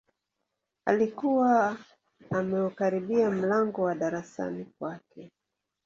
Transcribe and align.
Alikuwa 0.85 1.77
ameukaribia 2.31 3.29
mlango 3.31 3.81
wa 3.81 3.95
darasani 3.95 4.65
kwake 4.65 5.31